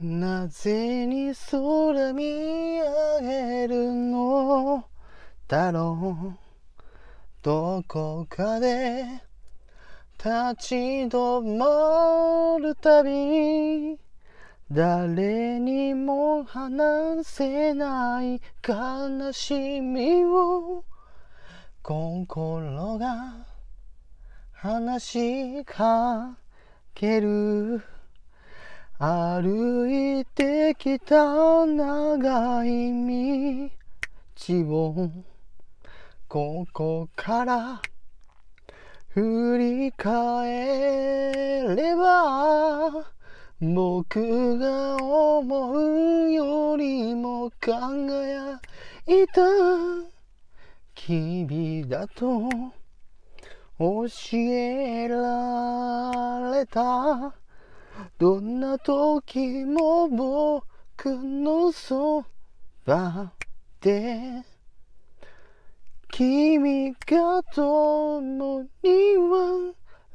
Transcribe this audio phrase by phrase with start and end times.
[0.00, 2.22] なぜに空見
[2.80, 4.84] 上げるの？
[5.48, 6.38] だろう。
[7.42, 9.06] どこかで
[10.16, 10.30] 立
[10.60, 10.76] ち
[11.08, 13.98] 止まるたび
[14.70, 20.84] 誰にも話せない悲しみを。
[21.82, 23.34] 心が
[24.52, 25.02] 話
[25.60, 26.38] しか
[26.94, 27.82] ける。
[29.00, 29.88] 歩
[30.18, 33.70] いてきた長い
[34.50, 35.10] 道を
[36.26, 37.80] ここから
[39.10, 42.90] 振り返れば
[43.60, 48.60] 僕が思うよりも輝
[49.06, 49.42] いた
[50.96, 52.48] 君だと
[53.78, 57.47] 教えられた。
[58.18, 62.24] どんな時も僕のそ
[62.84, 63.32] ば
[63.80, 64.42] で
[66.10, 69.16] 君が共に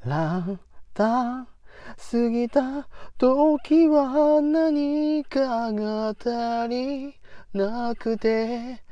[0.04, 0.58] 笑っ
[0.94, 1.48] た。
[1.96, 7.16] 過ぎた時は何かが足り
[7.54, 8.84] なくて。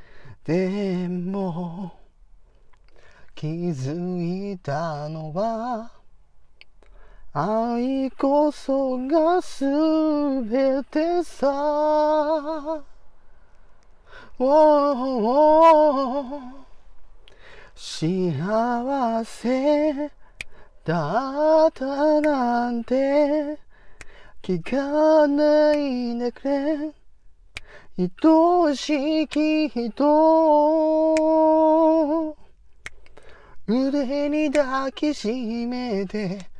[0.44, 1.94] でも
[3.36, 6.01] 気づいたのは
[7.34, 9.64] 愛こそがす
[10.44, 12.84] べてさ、
[17.74, 20.12] 幸せ
[20.84, 23.58] だったなんて
[24.42, 26.92] 聞かないでくれ。
[27.98, 29.96] 愛しき人。
[33.68, 36.51] 腕に抱きしめて。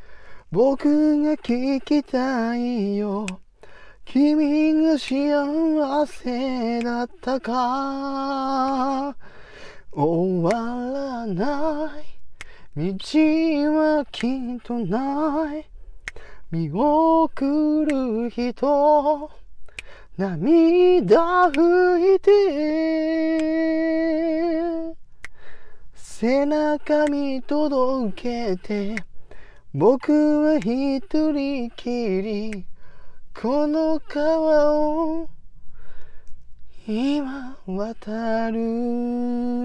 [0.54, 3.26] 僕が聞きたいよ。
[4.04, 9.16] 君が幸せだったか。
[9.94, 12.04] 終わらない
[12.76, 12.94] 道
[13.72, 15.66] はきっとない。
[16.52, 19.32] 見送る人。
[20.18, 23.82] 涙拭いて。
[25.94, 29.11] 背中見届けて。
[29.74, 30.12] 僕
[30.44, 31.00] は一
[31.32, 32.66] 人きり。
[33.34, 35.30] この川を
[36.86, 39.61] 今渡る。